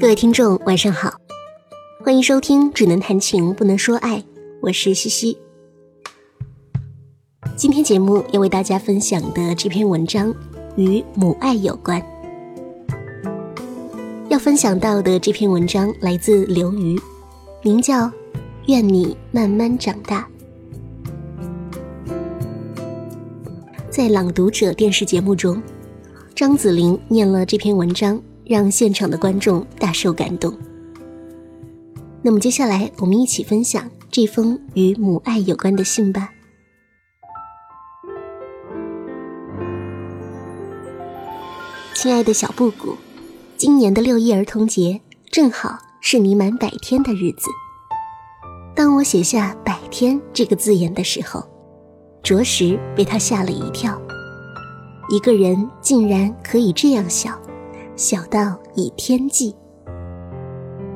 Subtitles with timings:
[0.00, 1.12] 各位听众，晚上好，
[2.04, 4.18] 欢迎收听《只能谈情不能说爱》，
[4.60, 5.36] 我是西西。
[7.56, 10.32] 今天节目要为大家分享的这篇文章
[10.76, 12.00] 与母爱有关。
[14.28, 16.96] 要分享到的这篇文章来自刘瑜，
[17.64, 18.04] 名叫
[18.66, 20.28] 《愿你慢慢长大》。
[23.90, 25.60] 在《朗读者》电视节目中，
[26.36, 28.22] 张子玲念了这篇文章。
[28.48, 30.52] 让现场的观众大受感动。
[32.22, 36.30] 那么接下来，我们一起分享这封与母爱有关的信吧。
[41.94, 42.96] 亲爱的小布谷，
[43.56, 47.48] 今年的六一儿童节正好是你满百天的日子。
[48.74, 51.44] 当我写下“百天”这个字眼的时候，
[52.22, 54.00] 着实被他吓了一跳。
[55.10, 57.38] 一个人竟然可以这样小。
[57.98, 59.52] 小到以天计，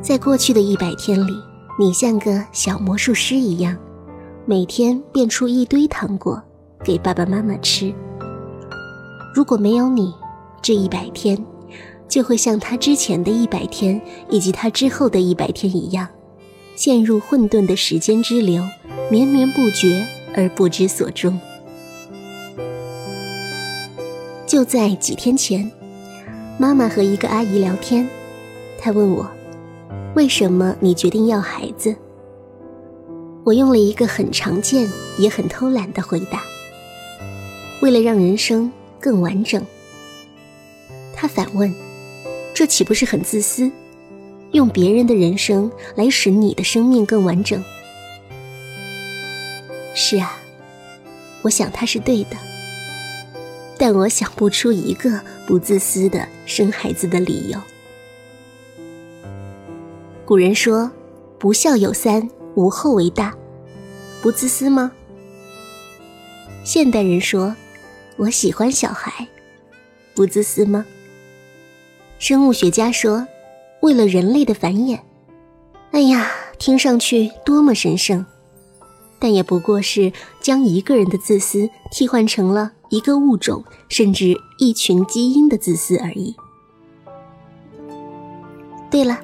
[0.00, 1.34] 在过去的一百天里，
[1.78, 3.76] 你像个小魔术师一样，
[4.46, 6.42] 每天变出一堆糖果
[6.82, 7.94] 给爸爸妈妈吃。
[9.34, 10.14] 如果没有你，
[10.62, 11.36] 这一百天
[12.08, 16.08] 就会像他之前的一百天以及他之后的一百天一样，
[16.76, 18.64] 陷入混沌的时间之流，
[19.10, 20.02] 绵绵不绝
[20.34, 21.38] 而不知所终。
[24.46, 25.70] 就在几天前。
[26.58, 28.08] 妈妈和一个阿姨聊天，
[28.78, 29.30] 她问我
[30.16, 31.94] ：“为什么你决定要孩子？”
[33.44, 36.42] 我用了一个很常见也很偷懒的回答
[37.82, 39.62] ：“为了让人生更完整。”
[41.14, 41.72] 她反问
[42.54, 43.70] ：“这岂不是很自私？
[44.52, 47.62] 用别人的人生来使你的生命更完整？”
[49.94, 50.38] 是啊，
[51.42, 52.55] 我想他是对的。
[53.78, 57.60] 但我想不出一个不自私的生孩子的理由。
[60.24, 60.90] 古人说
[61.38, 63.34] ：“不孝有三，无后为大。”
[64.22, 64.90] 不自私吗？
[66.64, 67.54] 现代人说
[68.16, 69.28] ：“我喜欢小孩。”
[70.14, 70.84] 不自私吗？
[72.18, 73.28] 生物学家说
[73.82, 75.00] ：“为了人类的繁衍。”
[75.92, 78.26] 哎呀，听上去多么神圣！
[79.18, 82.72] 但也不过是将一个人的自私替换成了。
[82.88, 86.34] 一个物种，甚至一群基因的自私而已。
[88.90, 89.18] 对了，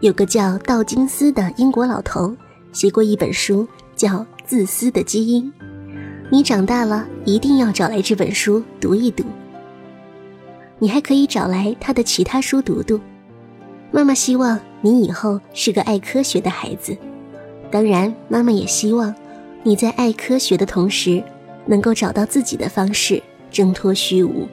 [0.00, 2.36] 有个叫道金斯的英国老头
[2.72, 4.08] 写过一本书，叫
[4.44, 5.44] 《自私的基因》。
[6.30, 9.24] 你长大了一定要找来这本书读一读。
[10.78, 13.00] 你还可以找来他的其他书读读。
[13.92, 16.96] 妈妈希望你以后是个爱科学的孩子，
[17.70, 19.14] 当然，妈妈也希望
[19.62, 21.22] 你在爱科学的同时。
[21.66, 24.46] 能够找到自己的方式挣脱虚无，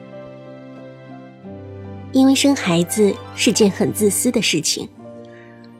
[2.12, 4.88] 因为生孩子是件很自私的事情，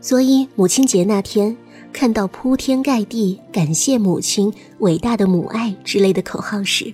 [0.00, 1.56] 所以母亲节那天
[1.92, 6.92] 看到铺天盖地感谢母亲伟大的母爱之类的口号时，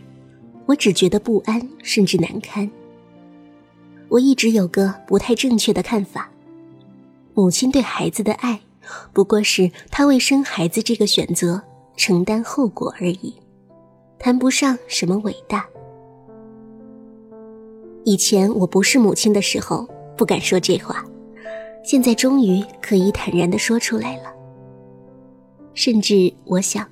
[0.67, 2.71] 我只觉得不安甚至难堪。
[4.09, 6.31] 我一直有个不太正确的看法：
[7.35, 8.61] 母亲对孩子的爱，
[9.13, 11.63] 不过是她为生孩子这个选择
[11.97, 13.35] 承担后果而已。
[14.23, 15.67] 谈不上什么伟大。
[18.05, 21.03] 以前我不是母亲的时候不敢说这话，
[21.83, 24.25] 现在终于可以坦然的说出来了。
[25.73, 26.87] 甚至我想，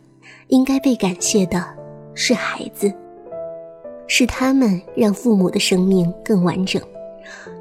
[0.47, 1.63] 应该被感谢的
[2.15, 2.91] 是孩子，
[4.07, 6.81] 是他们让父母的生命更完整，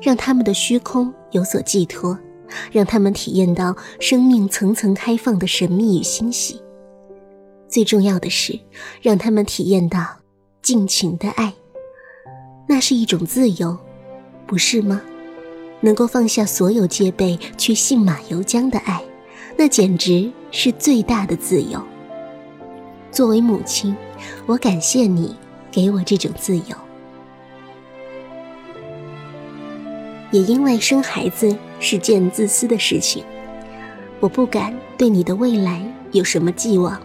[0.01, 2.17] 让他们的虚空有所寄托，
[2.71, 6.61] 让他们体验到生命层层开放的神秘与欣喜。
[7.67, 8.59] 最重要的是，
[9.01, 10.05] 让他们体验到
[10.61, 11.53] 尽情的爱，
[12.67, 13.77] 那是一种自由，
[14.45, 15.01] 不是吗？
[15.81, 19.03] 能够放下所有戒备去信马由缰的爱，
[19.55, 21.79] 那简直是最大的自由。
[23.11, 23.95] 作为母亲，
[24.45, 25.35] 我感谢你
[25.71, 26.75] 给我这种自由。
[30.31, 33.23] 也因为生孩子是件自私的事情，
[34.19, 35.81] 我不敢对你的未来
[36.11, 36.99] 有什么寄望。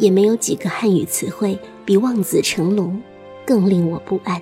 [0.00, 3.00] 也没有几个汉语词汇比“望子成龙”
[3.46, 4.40] 更令我不安。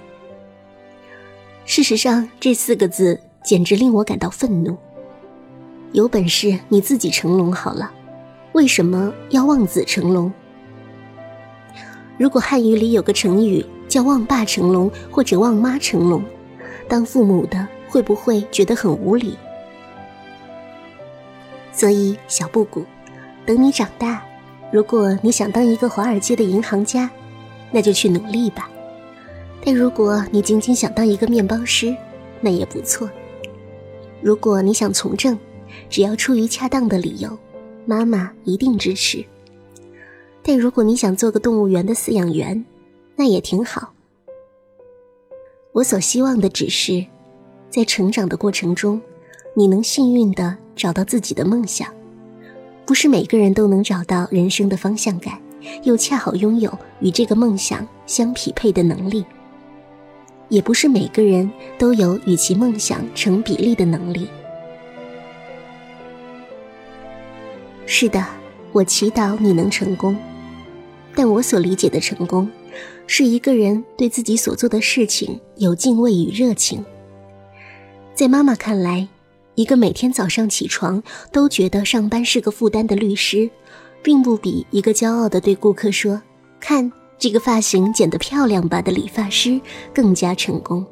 [1.66, 4.76] 事实上，这四个字简直令我感到愤怒。
[5.92, 7.90] 有本事你自己成龙好了，
[8.52, 10.32] 为什么要望子成龙？
[12.16, 16.22] 如果汉语里有个成语叫“望爸成龙”或者“望妈成龙”，
[16.88, 19.36] 当父母的会不会觉得很无理？
[21.72, 22.84] 所以，小布谷，
[23.44, 24.22] 等你长大。
[24.70, 27.10] 如果你想当一个华尔街的银行家，
[27.70, 28.70] 那就去努力吧。
[29.64, 31.96] 但如果你仅仅想当一个面包师，
[32.40, 33.08] 那也不错。
[34.20, 35.38] 如果你想从政，
[35.88, 37.36] 只要出于恰当的理由，
[37.86, 39.24] 妈妈一定支持。
[40.42, 42.64] 但如果你想做个动物园的饲养员，
[43.16, 43.92] 那也挺好。
[45.72, 47.04] 我所希望的只是，
[47.70, 49.00] 在成长的过程中，
[49.54, 51.92] 你能幸运的找到自己的梦想。
[52.88, 55.38] 不是每个人都能找到人生的方向感，
[55.82, 59.26] 又恰好拥有与这个梦想相匹配的能力。
[60.48, 64.26] 也不是每个人都有与其梦想成比例的能力。
[67.84, 68.24] 是的，
[68.72, 70.16] 我祈祷你能成功，
[71.14, 72.50] 但我所理解的成功，
[73.06, 76.82] 是一个人对自己所做的事情有敬畏与热情。
[78.14, 79.06] 在妈妈看来，
[79.58, 81.02] 一个每天早上起床
[81.32, 83.50] 都觉得上班是个负担的律师，
[84.04, 86.22] 并不比一个骄傲的对顾客说
[86.60, 89.60] ：“看。”这个发型剪得漂亮吧的理发师
[89.92, 90.86] 更加成功，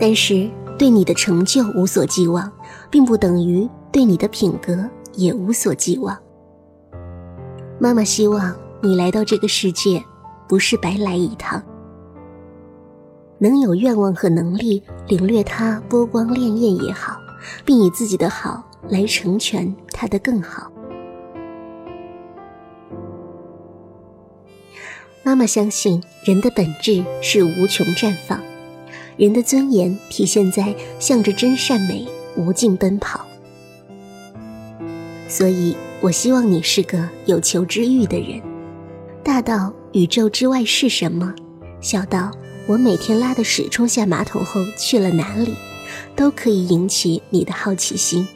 [0.00, 2.50] 但是对你的成就无所寄望，
[2.90, 6.18] 并不等于对你的品格也无所寄望。
[7.78, 10.02] 妈妈希望你来到这个世界，
[10.48, 11.62] 不是白来一趟，
[13.42, 17.20] 能有愿望和能力领略它波光潋滟也好，
[17.64, 20.70] 并以自己的好来成全它的更好。
[25.24, 28.40] 妈妈相信，人的本质是无穷绽放，
[29.16, 32.06] 人的尊严体现在向着真善美
[32.36, 33.26] 无尽奔跑。
[35.26, 38.40] 所以，我希望你是个有求知欲的人，
[39.24, 41.34] 大到宇宙之外是什么，
[41.80, 42.30] 小到
[42.66, 45.54] 我每天拉的屎冲下马桶后去了哪里，
[46.14, 48.26] 都可以引起你的好奇心。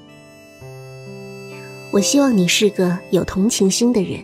[1.93, 4.23] 我希望你是个有同情心的人，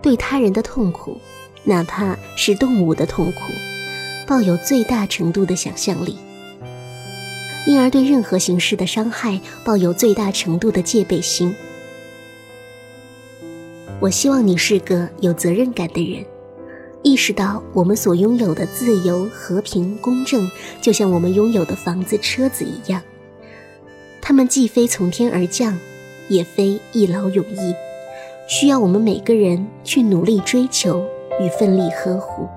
[0.00, 1.20] 对他人的痛苦。
[1.64, 3.40] 哪怕是动物的痛苦，
[4.26, 6.16] 抱有最大程度的想象力，
[7.66, 11.54] 因而对任何形式的伤害抱有最大程度的戒备心。
[14.00, 16.24] 我希望你是个有责任感的人，
[17.02, 20.50] 意识到我们所拥有的自由、和平、公正，
[20.80, 23.02] 就像我们拥有的房子、车子一样，
[24.20, 25.78] 它们既非从天而降，
[26.28, 27.74] 也非一劳永逸，
[28.48, 31.04] 需要我们每个人去努力追求。
[31.40, 32.48] 与奋力呵护。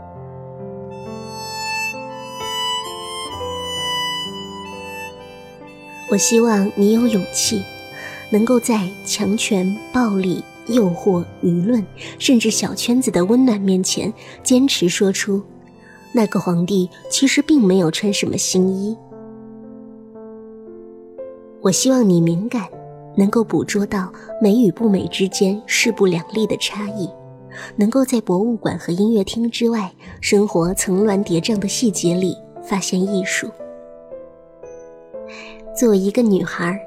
[6.09, 7.61] 我希望你有勇气，
[8.31, 11.85] 能够在强权、暴力、诱惑、舆论，
[12.19, 14.13] 甚至小圈子的温暖面前，
[14.43, 15.41] 坚持说出：
[16.13, 18.95] 那个皇帝其实并没有穿什么新衣。
[21.61, 22.67] 我希望你敏感，
[23.15, 24.11] 能够捕捉到
[24.41, 27.09] 美与不美之间势不两立的差异。
[27.75, 29.91] 能够在博物馆和音乐厅之外，
[30.21, 33.49] 生活层峦叠嶂的细节里发现艺术。
[35.77, 36.79] 作为一个女孩，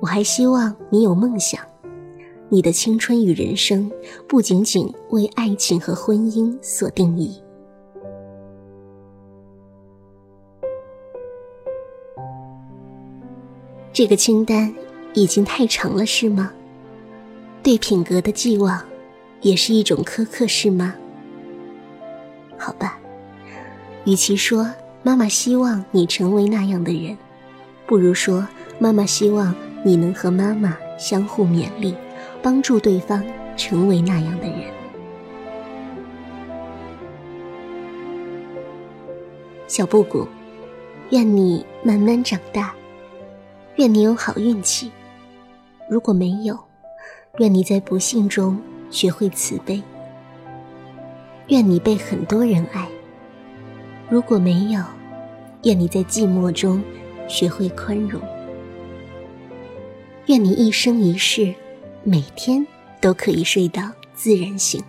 [0.00, 1.60] 我还希望你有梦想。
[2.48, 3.90] 你的青春与人生
[4.28, 7.42] 不仅仅为爱情和婚姻所定义。
[13.92, 14.72] 这个清单
[15.14, 16.52] 已经太长了，是吗？
[17.62, 18.82] 对品格的寄望。
[19.42, 20.94] 也是一种苛刻，是吗？
[22.56, 22.98] 好吧，
[24.06, 24.68] 与其说
[25.02, 27.16] 妈妈希望你成为那样的人，
[27.86, 29.54] 不如说妈妈希望
[29.84, 31.94] 你能和妈妈相互勉励，
[32.46, 33.24] 帮助对方
[33.56, 34.72] 成为那样的人。
[39.66, 40.28] 小布谷，
[41.10, 42.72] 愿你慢慢长大，
[43.74, 44.92] 愿你有好运气。
[45.90, 46.56] 如果没有，
[47.38, 48.56] 愿你在不幸中。
[48.90, 49.82] 学会慈悲，
[51.48, 52.86] 愿你被很多人爱。
[54.08, 54.80] 如果没有，
[55.64, 56.80] 愿你在寂寞中
[57.26, 58.22] 学会宽容。
[60.26, 61.52] 愿你一生一世，
[62.08, 62.64] 每天
[63.00, 63.82] 都可以睡到
[64.14, 64.80] 自然醒。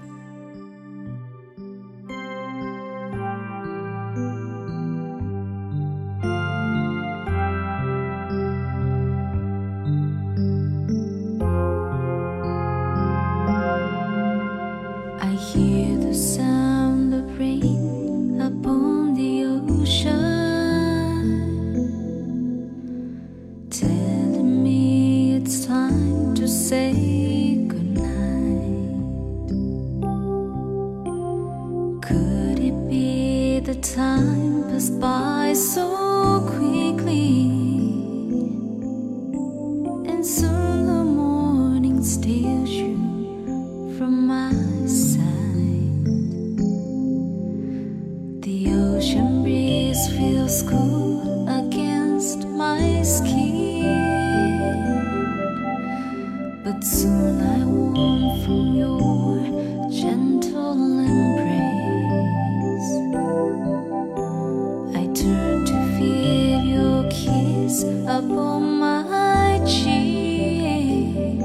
[68.07, 71.41] upon my cheek.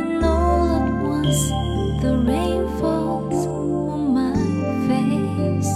[0.00, 1.42] And all at once
[2.02, 4.34] the rain falls on my
[4.88, 5.74] face.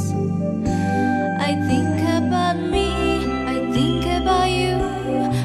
[1.39, 2.89] I think about me,
[3.55, 4.77] I think about you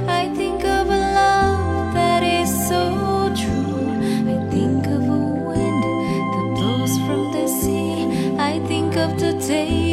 [0.08, 3.90] I think of a love that is so true.
[4.34, 5.84] I think of a wind
[6.34, 9.89] that blows from the sea I think of the day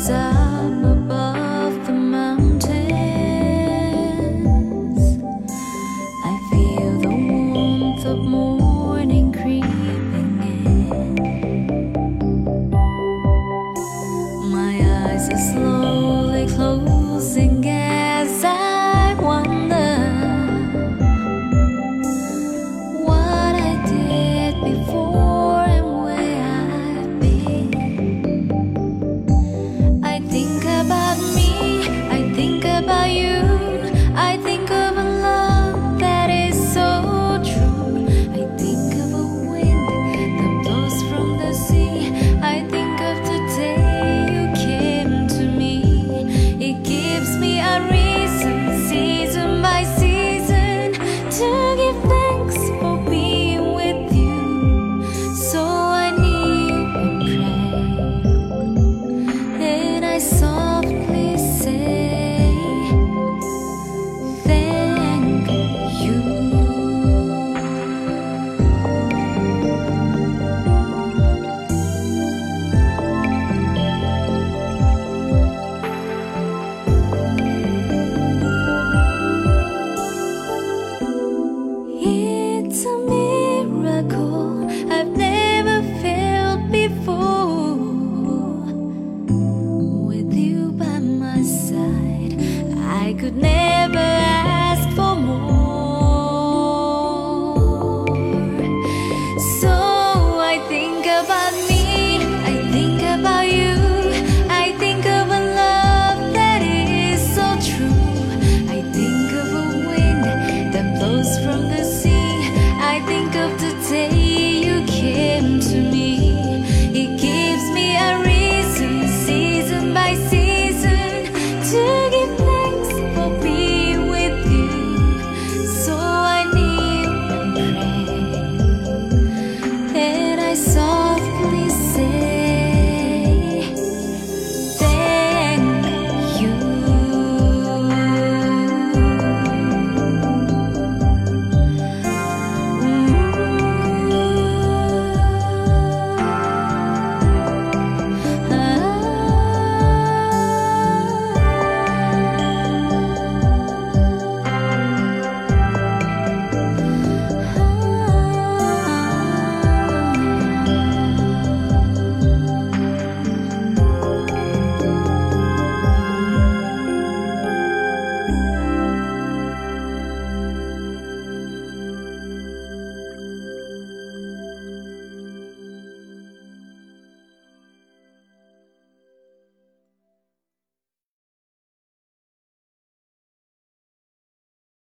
[0.00, 1.17] 怎么办？